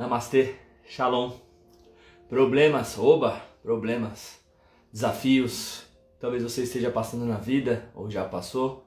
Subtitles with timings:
[0.00, 0.54] Namastê,
[0.88, 1.32] Shalom.
[2.26, 4.40] Problemas, oba, problemas,
[4.90, 5.84] desafios.
[6.18, 8.86] Talvez você esteja passando na vida ou já passou.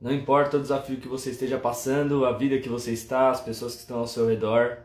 [0.00, 3.74] Não importa o desafio que você esteja passando, a vida que você está, as pessoas
[3.74, 4.78] que estão ao seu redor.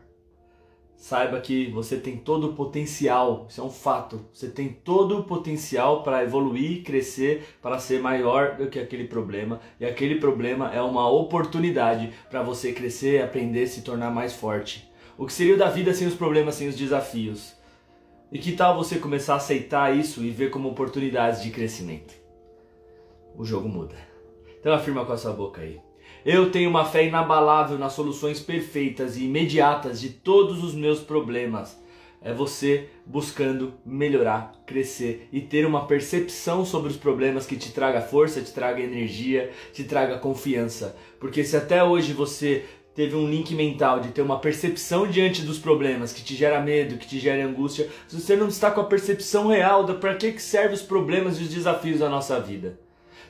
[0.96, 4.26] Saiba que você tem todo o potencial, isso é um fato.
[4.32, 9.60] Você tem todo o potencial para evoluir, crescer, para ser maior do que aquele problema.
[9.78, 14.85] E aquele problema é uma oportunidade para você crescer, aprender, se tornar mais forte.
[15.18, 17.54] O que seria da vida sem os problemas, sem os desafios?
[18.30, 22.14] E que tal você começar a aceitar isso e ver como oportunidades de crescimento?
[23.34, 23.96] O jogo muda.
[24.60, 25.80] Então afirma com a sua boca aí.
[26.22, 31.80] Eu tenho uma fé inabalável nas soluções perfeitas e imediatas de todos os meus problemas.
[32.20, 38.00] É você buscando melhorar, crescer e ter uma percepção sobre os problemas que te traga
[38.00, 40.96] força, te traga energia, te traga confiança.
[41.20, 42.64] Porque se até hoje você
[42.96, 46.96] teve um link mental de ter uma percepção diante dos problemas que te gera medo,
[46.96, 50.32] que te gera angústia, se você não está com a percepção real da para que,
[50.32, 52.86] que servem os problemas e os desafios da nossa vida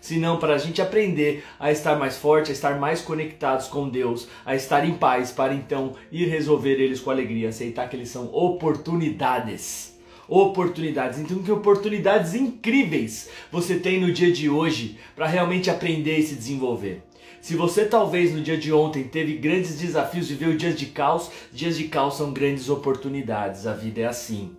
[0.07, 4.29] senão para a gente aprender a estar mais forte, a estar mais conectados com Deus,
[4.45, 8.33] a estar em paz, para então ir resolver eles com alegria, aceitar que eles são
[8.33, 9.97] oportunidades.
[10.29, 11.21] Oportunidades.
[11.21, 16.35] Então, que oportunidades incríveis você tem no dia de hoje para realmente aprender e se
[16.35, 17.03] desenvolver.
[17.41, 21.77] Se você talvez no dia de ontem teve grandes desafios, viveu dias de caos, dias
[21.77, 23.67] de caos são grandes oportunidades.
[23.67, 24.57] A vida é assim.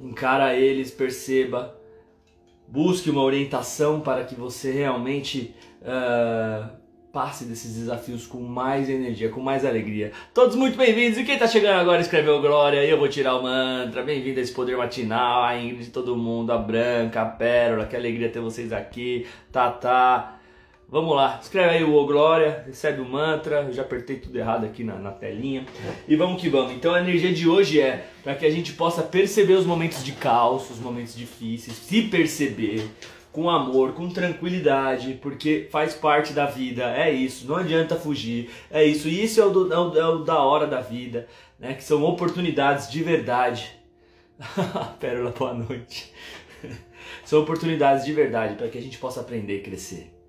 [0.00, 1.78] Encara eles, perceba,
[2.66, 6.70] busque uma orientação para que você realmente uh,
[7.12, 10.12] passe desses desafios com mais energia, com mais alegria.
[10.32, 14.02] Todos muito bem-vindos e quem está chegando agora escreveu Glória, eu vou tirar o mantra.
[14.02, 18.30] Bem-vindo a esse poder matinal, a Ingrid, todo mundo, a Branca, a Pérola, que alegria
[18.30, 20.39] ter vocês aqui, Tatá.
[20.90, 24.64] Vamos lá, escreve aí o O Glória, recebe o mantra, eu já apertei tudo errado
[24.66, 25.64] aqui na, na telinha.
[26.08, 26.72] E vamos que vamos.
[26.72, 30.10] Então a energia de hoje é para que a gente possa perceber os momentos de
[30.10, 32.90] caos, os momentos difíceis, se perceber
[33.30, 38.82] com amor, com tranquilidade, porque faz parte da vida, é isso, não adianta fugir, é
[38.84, 41.74] isso, e isso é o, do, é o, é o da hora da vida, né?
[41.74, 43.70] Que são oportunidades de verdade.
[44.98, 46.12] Pérola, boa noite.
[47.24, 50.19] são oportunidades de verdade para que a gente possa aprender e crescer.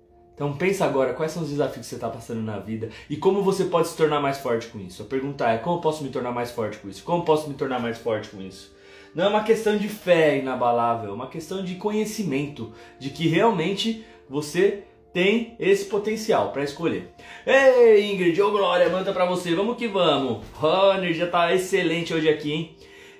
[0.42, 3.44] Então pensa agora quais são os desafios que você está passando na vida e como
[3.44, 5.00] você pode se tornar mais forte com isso.
[5.00, 7.04] A pergunta é como posso me tornar mais forte com isso?
[7.04, 8.74] Como posso me tornar mais forte com isso?
[9.14, 14.04] Não é uma questão de fé inabalável, é uma questão de conhecimento, de que realmente
[14.28, 14.82] você
[15.12, 17.12] tem esse potencial para escolher.
[17.46, 20.44] Ei, Ingrid, ô Glória, manda para você, vamos que vamos.
[20.60, 22.76] A energia tá excelente hoje aqui, hein?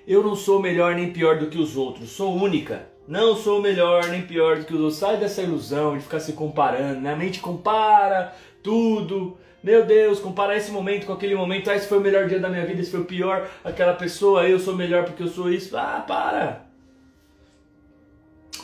[0.08, 2.90] Eu não sou melhor nem pior do que os outros, sou única.
[3.06, 4.98] Não sou melhor nem pior do que os outros.
[4.98, 7.00] Sai dessa ilusão de ficar se comparando.
[7.00, 9.36] Minha mente compara tudo.
[9.62, 11.70] Meu Deus, comparar esse momento com aquele momento.
[11.70, 13.48] Ah, esse foi o melhor dia da minha vida, esse foi o pior.
[13.64, 15.76] Aquela pessoa, eu sou melhor porque eu sou isso.
[15.76, 16.66] Ah, para!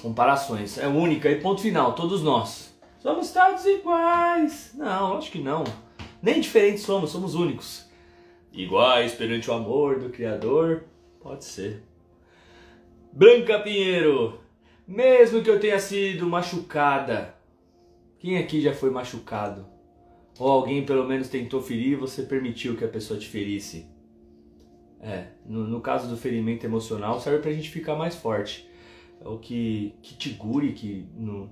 [0.02, 0.78] Comparações.
[0.78, 1.94] É única e ponto final.
[1.94, 2.76] Todos nós.
[2.98, 4.72] Somos todos iguais.
[4.74, 5.64] Não, acho que não.
[6.20, 7.86] Nem diferentes somos, somos únicos.
[8.52, 10.84] Iguais perante o amor do Criador.
[11.20, 11.82] Pode ser.
[13.12, 14.40] Branca Pinheiro,
[14.86, 17.34] mesmo que eu tenha sido machucada,
[18.18, 19.66] quem aqui já foi machucado?
[20.38, 23.86] Ou alguém pelo menos tentou ferir e você permitiu que a pessoa te ferisse?
[25.00, 28.68] É, no, no caso do ferimento emocional, serve pra gente ficar mais forte.
[29.20, 31.50] É o que Kitiguri, que no,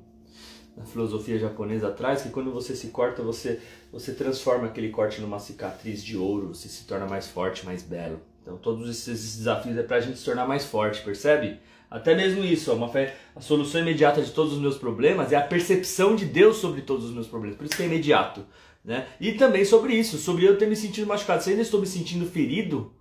[0.77, 5.39] na filosofia japonesa traz, que quando você se corta, você, você transforma aquele corte numa
[5.39, 8.21] cicatriz de ouro, você se torna mais forte, mais belo.
[8.47, 11.59] Então todos esses desafios é para a gente se tornar mais forte, percebe?
[11.91, 15.41] Até mesmo isso, uma fé, a solução imediata de todos os meus problemas é a
[15.41, 17.57] percepção de Deus sobre todos os meus problemas.
[17.57, 18.47] Por isso que é imediato.
[18.85, 19.05] Né?
[19.21, 21.43] E também sobre isso, sobre eu ter me sentido machucado.
[21.43, 22.93] Se ainda estou me sentindo ferido,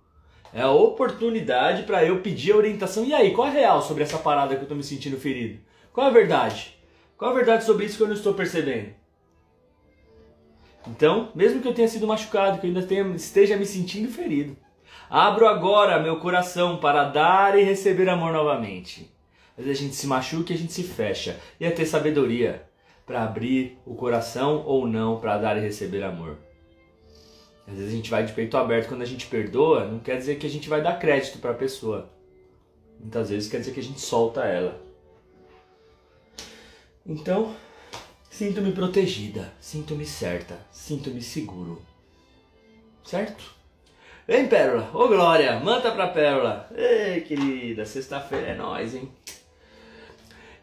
[0.52, 3.04] é a oportunidade para eu pedir a orientação.
[3.04, 5.60] E aí, qual é a real sobre essa parada que eu estou me sentindo ferido?
[5.92, 6.76] Qual é a verdade?
[7.16, 8.88] Qual é a verdade sobre isso que eu não estou percebendo?
[10.88, 14.56] Então, mesmo que eu tenha sido machucado, que eu ainda tenha, esteja me sentindo ferido,
[15.08, 19.10] Abro agora meu coração para dar e receber amor novamente.
[19.56, 21.40] Vezes a gente se machuca e a gente se fecha.
[21.58, 22.68] E é ter sabedoria
[23.06, 26.36] para abrir o coração ou não para dar e receber amor.
[27.66, 30.38] Às vezes a gente vai de peito aberto quando a gente perdoa, não quer dizer
[30.38, 32.10] que a gente vai dar crédito para a pessoa.
[33.00, 34.80] Muitas vezes quer dizer que a gente solta ela.
[37.04, 37.54] Então,
[38.28, 41.80] sinto-me protegida, sinto-me certa, sinto-me seguro.
[43.04, 43.54] Certo?
[44.26, 44.90] Vem, Pérola.
[44.92, 45.60] Ô, Glória.
[45.60, 46.68] Manda pra Pérola.
[46.74, 47.86] Ei, querida.
[47.86, 49.08] Sexta-feira é nós, hein?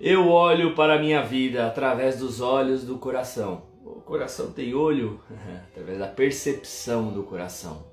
[0.02, 3.64] Eu olho para a minha vida através dos olhos do coração.
[3.86, 5.22] O coração tem olho
[5.72, 7.86] através da percepção do coração.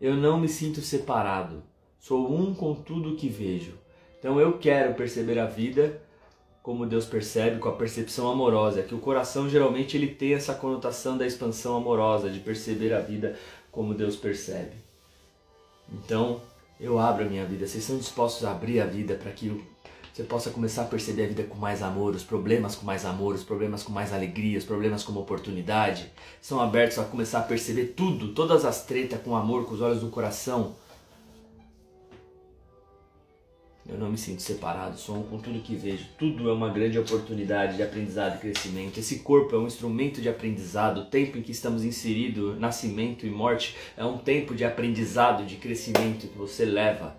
[0.00, 1.62] Eu não me sinto separado.
[1.98, 3.78] Sou um com tudo que vejo.
[4.18, 6.00] Então eu quero perceber a vida
[6.64, 11.18] como Deus percebe, com a percepção amorosa, que o coração geralmente ele tem essa conotação
[11.18, 13.36] da expansão amorosa, de perceber a vida
[13.70, 14.72] como Deus percebe.
[15.92, 16.40] Então,
[16.80, 17.66] eu abro a minha vida.
[17.66, 19.62] Vocês são dispostos a abrir a vida para que
[20.10, 23.34] você possa começar a perceber a vida com mais amor, os problemas com mais amor,
[23.34, 26.10] os problemas com mais alegria, os problemas como oportunidade.
[26.40, 30.00] São abertos a começar a perceber tudo, todas as tretas com amor, com os olhos
[30.00, 30.76] do coração.
[33.86, 36.06] Eu não me sinto separado, sou um com tudo que vejo.
[36.18, 38.98] Tudo é uma grande oportunidade de aprendizado e crescimento.
[38.98, 41.02] Esse corpo é um instrumento de aprendizado.
[41.02, 45.56] O tempo em que estamos inseridos, nascimento e morte, é um tempo de aprendizado, de
[45.56, 47.14] crescimento que você leva.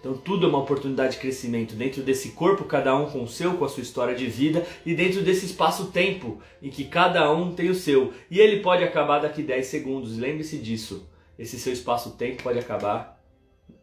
[0.00, 3.54] Então tudo é uma oportunidade de crescimento dentro desse corpo, cada um com o seu,
[3.54, 7.70] com a sua história de vida, e dentro desse espaço-tempo em que cada um tem
[7.70, 8.12] o seu.
[8.28, 11.08] E ele pode acabar daqui 10 segundos, lembre-se disso.
[11.38, 13.21] Esse seu espaço-tempo pode acabar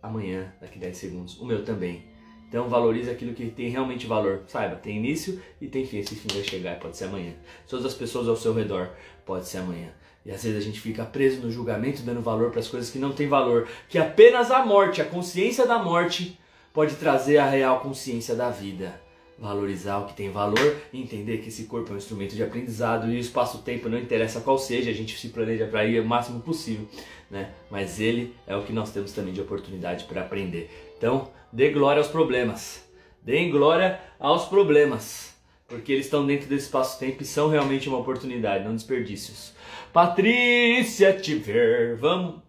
[0.01, 1.39] amanhã, daqui 10 segundos.
[1.39, 2.03] O meu também.
[2.47, 4.43] Então valorize aquilo que tem realmente valor.
[4.47, 5.99] Saiba, tem início e tem fim.
[5.99, 7.33] Esse fim vai chegar, pode ser amanhã.
[7.67, 8.89] Todas as pessoas ao seu redor,
[9.25, 9.89] pode ser amanhã.
[10.25, 12.99] E às vezes a gente fica preso no julgamento, dando valor para as coisas que
[12.99, 13.67] não têm valor.
[13.87, 16.39] Que apenas a morte, a consciência da morte,
[16.73, 18.99] pode trazer a real consciência da vida.
[19.39, 23.15] Valorizar o que tem valor entender que esse corpo é um instrumento de aprendizado e
[23.15, 26.85] o espaço-tempo não interessa qual seja, a gente se planeja para ir o máximo possível,
[27.31, 27.53] né?
[27.71, 30.69] Mas ele é o que nós temos também de oportunidade para aprender.
[30.97, 32.83] Então, dê glória aos problemas.
[33.21, 35.33] Deem glória aos problemas,
[35.67, 39.53] porque eles estão dentro desse espaço-tempo e são realmente uma oportunidade, não desperdícios.
[39.93, 42.41] Patrícia Tiver, vamos.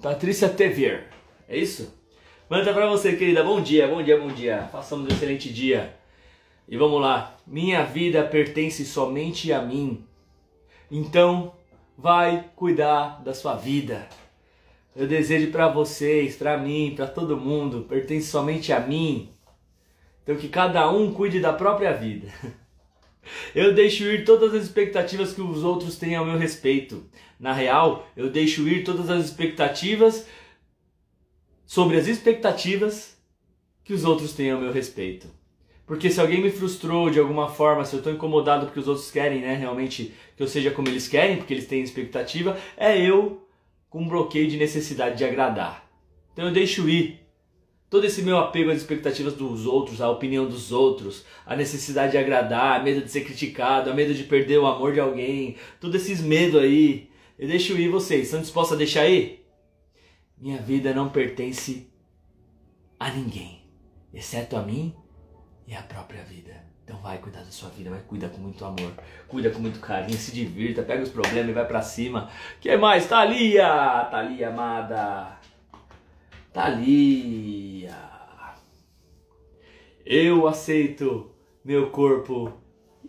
[0.00, 1.08] Patrícia Tever,
[1.48, 2.03] é isso?
[2.48, 3.42] Manda pra você, querida.
[3.42, 4.68] Bom dia, bom dia, bom dia.
[4.70, 5.96] Façamos um excelente dia.
[6.68, 7.34] E vamos lá.
[7.46, 10.04] Minha vida pertence somente a mim.
[10.90, 11.54] Então,
[11.96, 14.06] vai cuidar da sua vida.
[14.94, 19.30] Eu desejo para vocês, para mim, para todo mundo, pertence somente a mim.
[20.22, 22.28] Então que cada um cuide da própria vida.
[23.54, 27.04] Eu deixo ir todas as expectativas que os outros têm ao meu respeito.
[27.40, 30.26] Na real, eu deixo ir todas as expectativas
[31.74, 33.16] sobre as expectativas
[33.82, 35.26] que os outros têm ao meu respeito.
[35.84, 39.10] Porque se alguém me frustrou de alguma forma, se eu estou incomodado porque os outros
[39.10, 43.44] querem, né, realmente que eu seja como eles querem, porque eles têm expectativa, é eu
[43.90, 45.90] com um bloqueio de necessidade de agradar.
[46.32, 47.18] Então eu deixo ir
[47.90, 52.18] todo esse meu apego às expectativas dos outros, à opinião dos outros, a necessidade de
[52.18, 56.00] agradar, a medo de ser criticado, a medo de perder o amor de alguém, todos
[56.00, 58.26] esses medos aí, eu deixo ir vocês.
[58.26, 59.43] Estão dispostos a deixar ir?
[60.44, 61.90] Minha vida não pertence
[63.00, 63.62] a ninguém,
[64.12, 64.94] exceto a mim
[65.66, 66.54] e a própria vida.
[66.84, 68.92] Então vai cuidar da sua vida, vai cuidar com muito amor,
[69.26, 72.30] cuida com muito carinho, se divirta, pega os problemas e vai para cima.
[72.60, 73.08] Que mais?
[73.08, 75.40] Thalia, Thalia amada.
[76.52, 77.96] Thalia.
[80.04, 82.52] Eu aceito meu corpo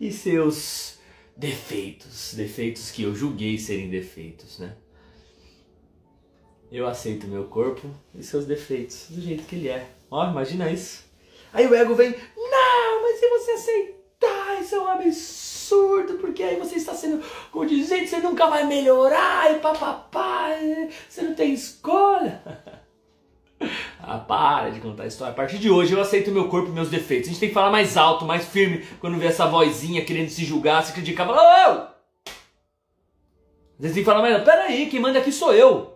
[0.00, 0.98] e seus
[1.36, 4.74] defeitos, defeitos que eu julguei serem defeitos, né?
[6.70, 9.86] Eu aceito meu corpo e seus defeitos do jeito que ele é.
[10.10, 11.04] Ó, imagina isso.
[11.52, 16.56] Aí o ego vem, não, mas se você aceitar, isso é um absurdo, porque aí
[16.56, 20.50] você está sendo condizente, você nunca vai melhorar, e papapá,
[21.08, 22.42] você não tem escolha.
[23.98, 25.32] Ah, para de contar a história.
[25.32, 27.28] A partir de hoje eu aceito meu corpo e meus defeitos.
[27.28, 30.44] A gente tem que falar mais alto, mais firme, quando vê essa vozinha querendo se
[30.44, 31.26] julgar, se criticar.
[31.26, 31.72] Fala, ô!
[33.76, 35.95] Às vezes tem que falar mais, peraí, quem manda aqui sou eu.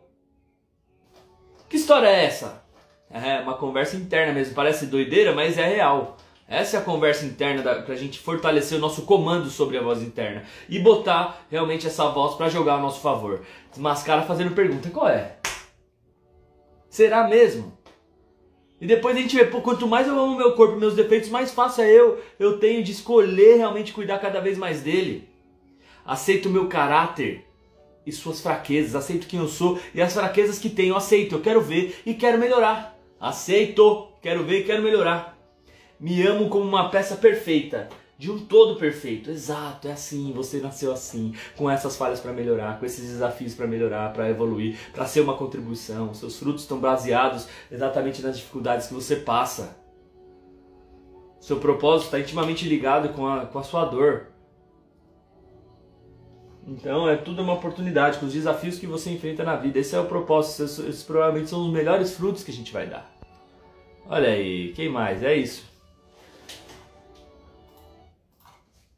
[1.70, 2.64] Que história é essa?
[3.08, 6.16] É uma conversa interna mesmo, parece doideira, mas é real.
[6.48, 10.02] Essa é a conversa interna da, pra gente fortalecer o nosso comando sobre a voz
[10.02, 13.42] interna e botar realmente essa voz para jogar a nosso favor.
[13.70, 15.36] Desmascara fazendo pergunta: qual é?
[16.88, 17.78] Será mesmo?
[18.80, 21.52] E depois a gente vê, pô, quanto mais eu amo meu corpo, meus defeitos, mais
[21.52, 25.28] fácil é eu, eu tenho de escolher realmente cuidar cada vez mais dele.
[26.04, 27.48] Aceito o meu caráter
[28.06, 31.60] e suas fraquezas, aceito quem eu sou e as fraquezas que tenho, aceito, eu quero
[31.60, 32.98] ver e quero melhorar.
[33.20, 35.38] Aceito, quero ver e quero melhorar.
[35.98, 37.88] Me amo como uma peça perfeita
[38.20, 39.30] de um todo perfeito.
[39.30, 43.66] Exato, é assim, você nasceu assim, com essas falhas para melhorar, com esses desafios para
[43.66, 46.12] melhorar, para evoluir, para ser uma contribuição.
[46.12, 49.74] Seus frutos estão baseados exatamente nas dificuldades que você passa.
[51.40, 54.26] Seu propósito está intimamente ligado com a, com a sua dor.
[56.66, 59.78] Então é tudo uma oportunidade com os desafios que você enfrenta na vida.
[59.78, 60.64] Esse é o propósito.
[60.64, 63.10] Esses, esses provavelmente são os melhores frutos que a gente vai dar.
[64.06, 65.22] Olha aí, quem mais?
[65.22, 65.64] É isso.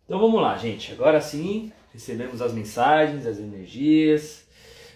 [0.05, 0.93] Então vamos lá, gente.
[0.93, 4.47] Agora sim, recebemos as mensagens, as energias,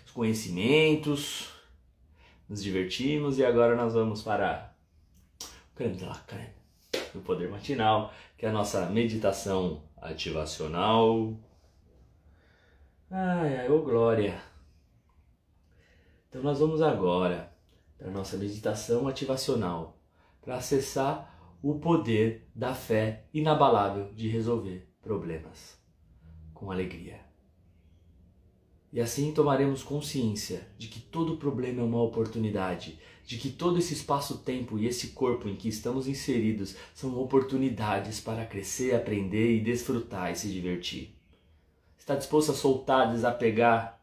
[0.05, 1.49] os conhecimentos,
[2.49, 4.73] nos divertimos e agora nós vamos para
[5.41, 6.51] o creme de la creme,
[7.15, 11.35] o poder matinal, que é a nossa meditação ativacional.
[13.09, 14.43] Ai, ai, ô glória!
[16.29, 17.57] Então nós vamos agora
[17.97, 19.97] para a nossa meditação ativacional,
[20.43, 25.81] para acessar o poder da fé inabalável de resolver problemas
[26.53, 27.21] com alegria.
[28.93, 33.95] E assim tomaremos consciência de que todo problema é uma oportunidade, de que todo esse
[33.95, 40.33] espaço-tempo e esse corpo em que estamos inseridos são oportunidades para crescer, aprender e desfrutar
[40.33, 41.16] e se divertir.
[42.07, 44.01] Está disposto a soltar, desapegar,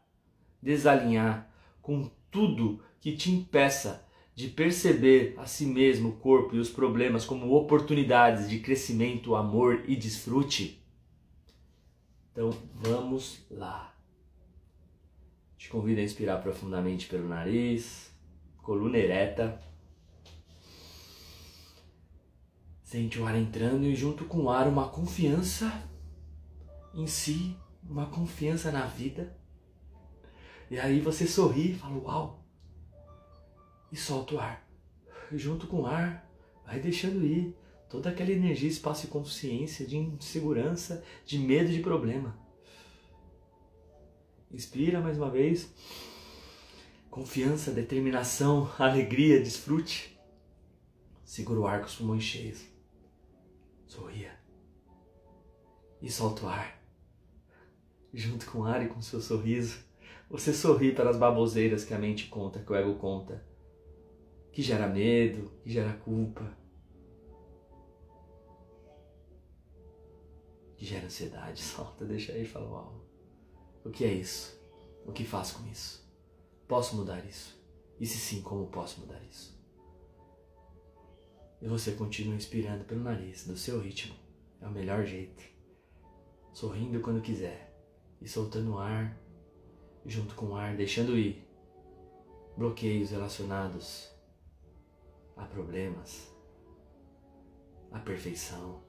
[0.60, 6.68] desalinhar com tudo que te impeça de perceber a si mesmo, o corpo e os
[6.68, 10.84] problemas como oportunidades de crescimento, amor e desfrute?
[12.30, 13.94] Então vamos lá.
[15.56, 18.12] Te convido a inspirar profundamente pelo nariz,
[18.58, 19.58] coluna ereta.
[22.82, 25.88] Sente o ar entrando e junto com o ar uma confiança
[26.92, 27.56] em si,
[27.88, 29.36] uma confiança na vida.
[30.70, 32.44] E aí você sorri e fala: Uau!
[33.92, 34.68] E solta o ar.
[35.32, 36.28] Junto com o ar,
[36.66, 37.56] vai deixando ir
[37.88, 42.36] toda aquela energia, espaço e consciência de insegurança, de medo de problema.
[44.50, 45.68] Inspira mais uma vez.
[47.10, 50.18] Confiança, determinação, alegria, desfrute.
[51.24, 52.64] Segura o ar com os pulmões cheios.
[53.86, 54.32] Sorria.
[56.00, 56.83] E solta o ar.
[58.14, 59.84] Junto com ar e com seu sorriso,
[60.30, 63.44] você sorri para as baboseiras que a mente conta, que o ego conta.
[64.52, 66.56] Que gera medo, que gera culpa.
[70.76, 71.58] Que gera ansiedade.
[71.60, 73.04] Solta, deixa aí e fala, uau.
[73.84, 74.56] O que é isso?
[75.04, 76.08] O que faço com isso?
[76.68, 77.60] Posso mudar isso?
[77.98, 79.60] E se sim, como posso mudar isso?
[81.60, 84.14] E você continua inspirando pelo nariz, do seu ritmo.
[84.60, 85.42] É o melhor jeito.
[86.52, 87.73] Sorrindo quando quiser.
[88.24, 89.14] E soltando ar,
[90.06, 91.46] junto com o ar, deixando ir
[92.56, 94.10] bloqueios relacionados
[95.36, 96.34] a problemas,
[97.92, 98.80] a perfeição,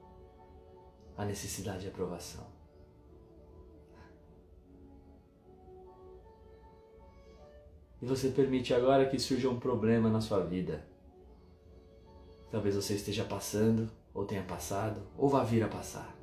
[1.18, 2.48] a necessidade de aprovação.
[8.02, 10.88] E você permite agora que surja um problema na sua vida.
[12.50, 16.16] Talvez você esteja passando, ou tenha passado, ou vá vir a passar.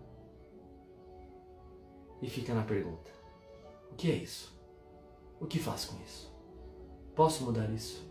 [2.22, 3.10] E fica na pergunta:
[3.90, 4.56] o que é isso?
[5.40, 6.32] O que faço com isso?
[7.16, 8.08] Posso mudar isso?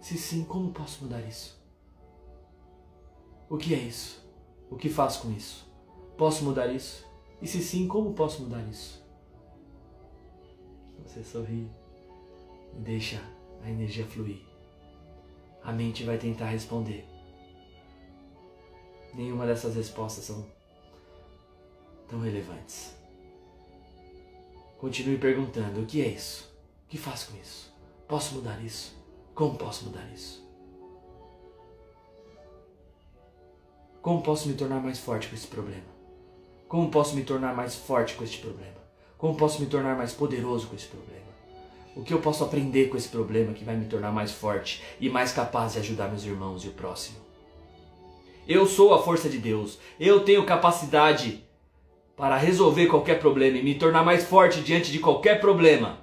[0.00, 1.62] Se sim, como posso mudar isso?
[3.48, 4.28] O que é isso?
[4.68, 5.66] O que faço com isso?
[6.18, 7.06] Posso mudar isso?
[7.40, 9.02] E se sim, como posso mudar isso?
[11.04, 11.70] Você sorri
[12.76, 13.22] e deixa
[13.62, 14.42] a energia fluir.
[15.62, 17.06] A mente vai tentar responder.
[19.14, 20.44] Nenhuma dessas respostas são
[22.08, 23.03] tão relevantes.
[24.84, 26.52] Continue perguntando: o que é isso?
[26.84, 27.72] O que faço com isso?
[28.06, 28.94] Posso mudar isso?
[29.34, 30.46] Como posso mudar isso?
[34.02, 35.86] Como posso me tornar mais forte com esse problema?
[36.68, 38.76] Como posso me tornar mais forte com este problema?
[39.16, 41.32] Como posso me tornar mais poderoso com esse problema?
[41.96, 45.08] O que eu posso aprender com esse problema que vai me tornar mais forte e
[45.08, 47.16] mais capaz de ajudar meus irmãos e o próximo?
[48.46, 49.78] Eu sou a força de Deus.
[49.98, 51.42] Eu tenho capacidade
[52.16, 55.98] para resolver qualquer problema e me tornar mais forte diante de qualquer problema.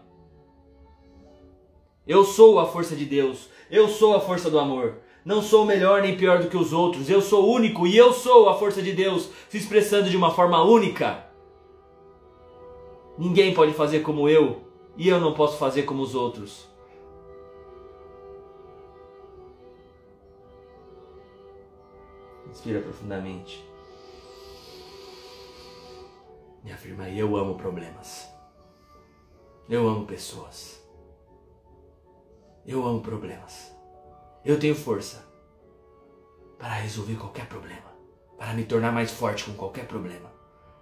[2.06, 3.50] Eu sou a força de Deus.
[3.70, 4.98] Eu sou a força do amor.
[5.24, 7.10] Não sou melhor nem pior do que os outros.
[7.10, 10.62] Eu sou único e eu sou a força de Deus se expressando de uma forma
[10.64, 11.26] única.
[13.18, 14.62] Ninguém pode fazer como eu
[14.98, 16.68] e eu não posso fazer como os outros.
[22.50, 23.71] Inspira profundamente.
[26.70, 28.30] Afirma aí: Eu amo problemas.
[29.70, 30.86] Eu amo pessoas.
[32.66, 33.74] Eu amo problemas.
[34.44, 35.26] Eu tenho força
[36.60, 37.92] para resolver qualquer problema,
[38.38, 40.32] para me tornar mais forte com qualquer problema,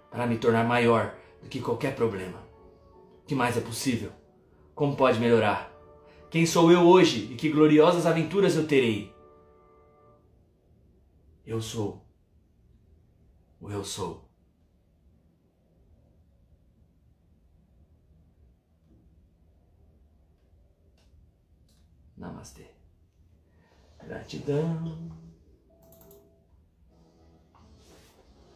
[0.09, 2.49] para me tornar maior do que qualquer problema
[3.29, 4.11] que mais é possível?
[4.73, 5.71] Como pode melhorar?
[6.31, 9.13] Quem sou eu hoje e que gloriosas aventuras eu terei?
[11.45, 12.03] Eu sou
[13.61, 14.28] o eu sou.
[22.19, 22.65] Namastê.
[24.05, 25.09] Gratidão.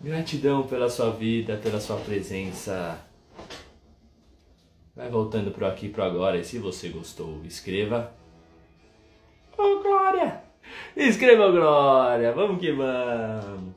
[0.02, 3.00] Gratidão pela sua vida, pela sua presença.
[4.94, 8.14] Vai voltando pro aqui pro agora e se você gostou, escreva.
[9.58, 10.44] Oh, Glória!
[10.96, 12.34] Escreva Glória!
[12.34, 13.74] Vamos que vamos!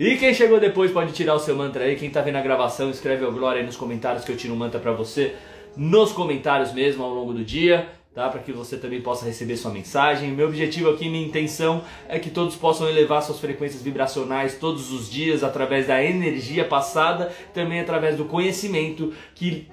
[0.00, 1.94] E quem chegou depois pode tirar o seu mantra aí.
[1.94, 4.56] Quem tá vendo a gravação, escreve o Glória aí nos comentários que eu tiro um
[4.56, 5.36] mantra pra você.
[5.76, 8.28] Nos comentários mesmo ao longo do dia tá?
[8.28, 10.30] Para que você também possa receber sua mensagem.
[10.30, 15.10] Meu objetivo aqui, minha intenção é que todos possam elevar suas frequências vibracionais todos os
[15.10, 19.66] dias através da energia passada, também através do conhecimento que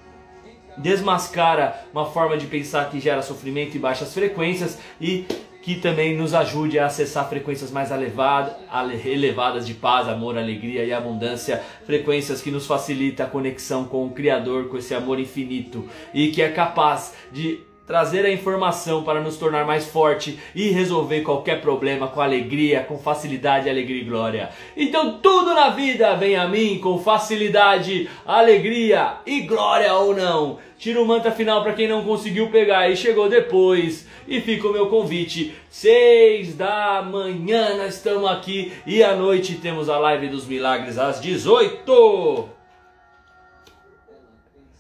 [0.78, 5.26] desmascara uma forma de pensar que gera sofrimento e baixas frequências e
[5.62, 11.62] que também nos ajude a acessar frequências mais elevadas de paz, amor, alegria e abundância,
[11.86, 16.42] frequências que nos facilita a conexão com o Criador, com esse amor infinito e que
[16.42, 22.08] é capaz de trazer a informação para nos tornar mais forte e resolver qualquer problema
[22.08, 24.50] com alegria, com facilidade, alegria e glória.
[24.78, 30.58] Então tudo na vida vem a mim com facilidade, alegria e glória ou não.
[30.78, 34.08] Tiro o mantra final para quem não conseguiu pegar e chegou depois.
[34.28, 35.54] E fica o meu convite.
[35.70, 41.20] Seis da manhã nós estamos aqui e à noite temos a live dos milagres às
[41.22, 42.50] 18.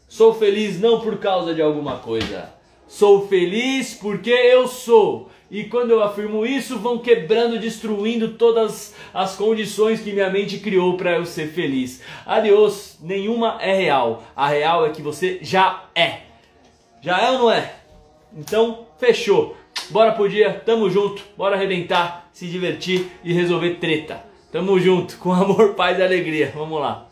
[0.08, 5.30] Sou feliz não por causa de alguma coisa Sou feliz porque eu sou.
[5.50, 10.98] E quando eu afirmo isso, vão quebrando, destruindo todas as condições que minha mente criou
[10.98, 12.02] para eu ser feliz.
[12.26, 14.22] Adiós, nenhuma é real.
[14.36, 16.24] A real é que você já é.
[17.02, 17.76] Já é ou não é?
[18.38, 19.58] Então, fechou.
[19.89, 24.24] Bora pro dia, tamo junto, bora arrebentar, se divertir e resolver treta.
[24.51, 26.53] Tamo junto, com amor, paz e alegria.
[26.55, 27.11] Vamos lá.